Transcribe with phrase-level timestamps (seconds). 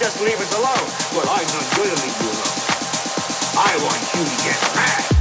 [0.00, 0.88] Just leave us alone.
[1.14, 2.58] Well, I'm not going to leave you alone.
[3.56, 5.13] I want you to get mad.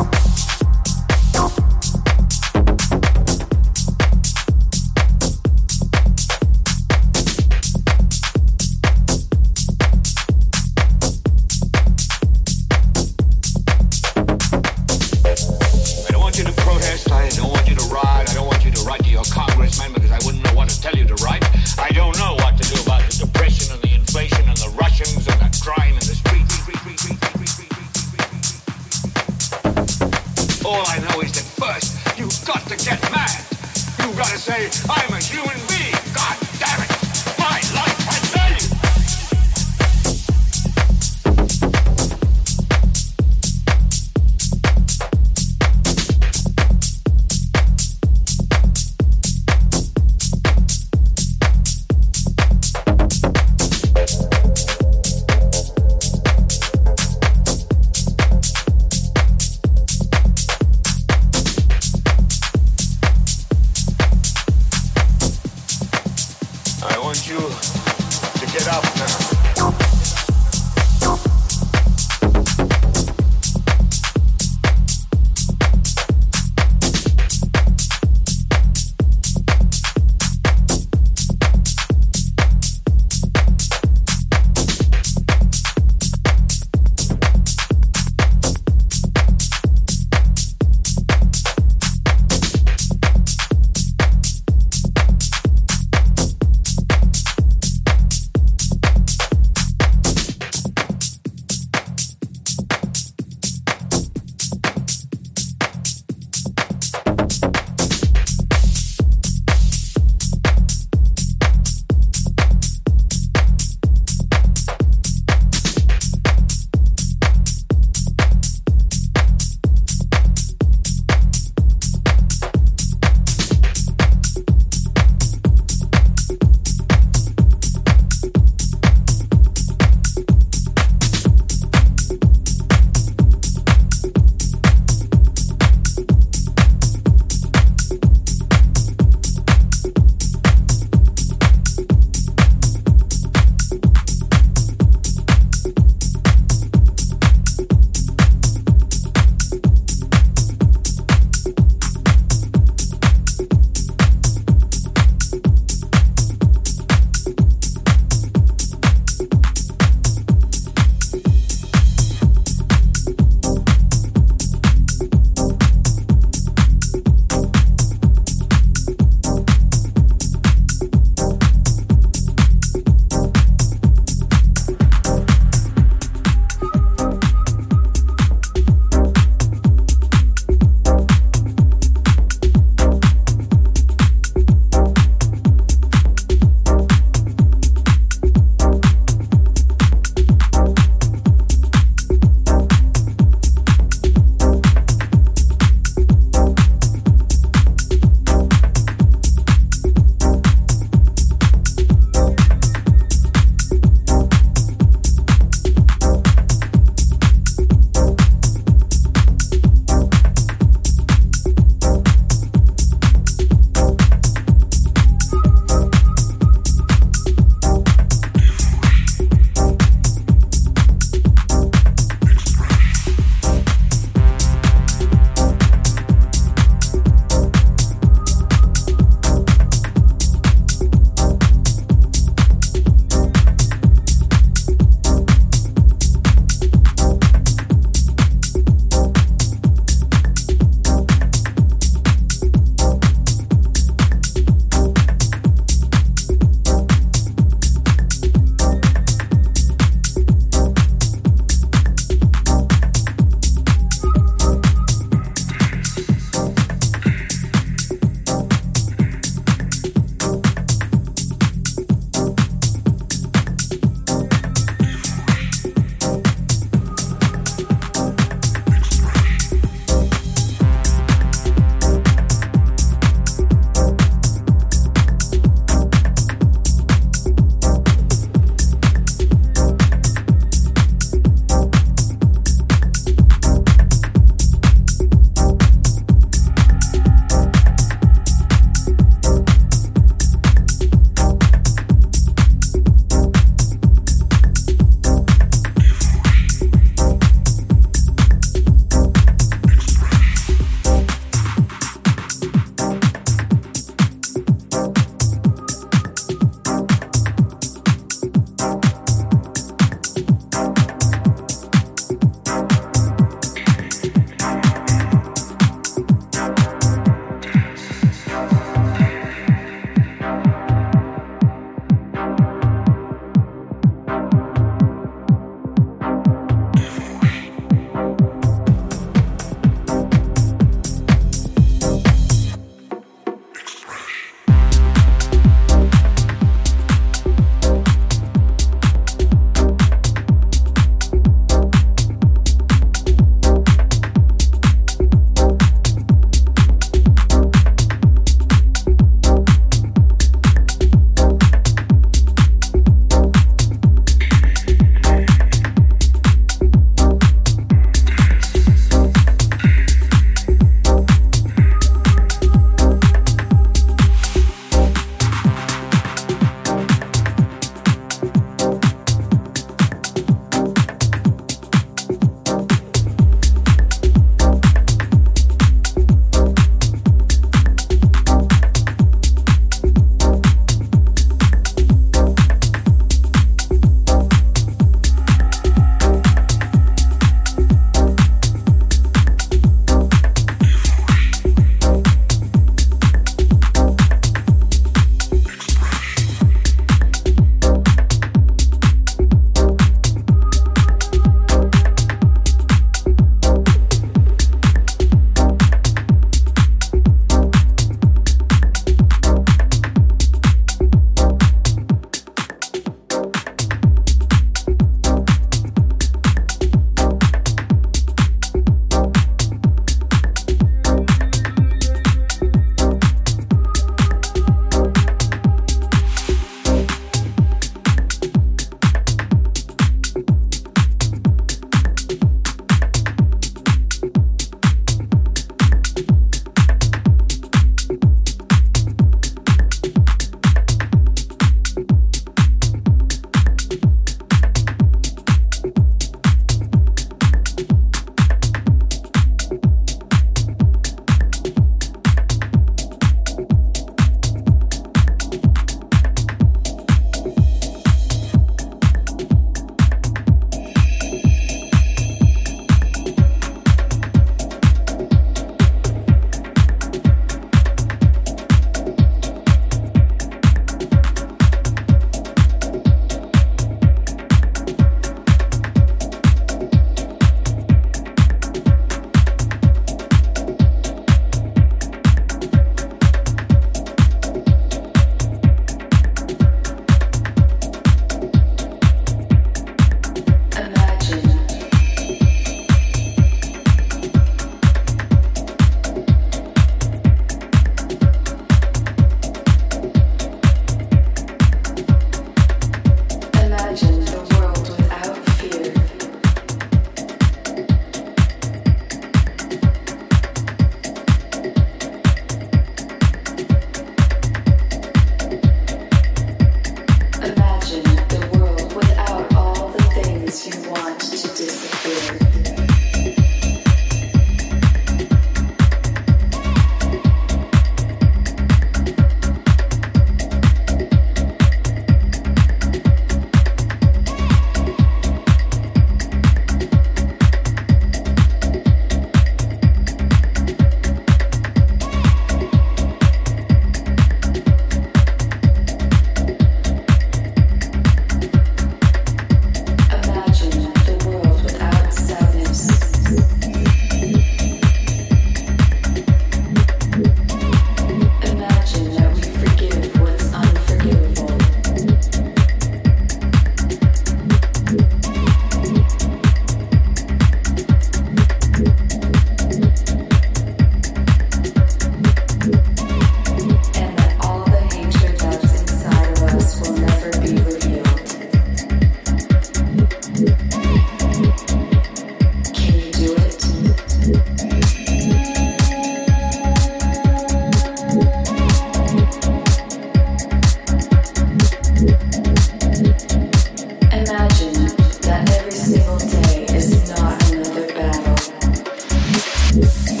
[599.53, 600.00] Música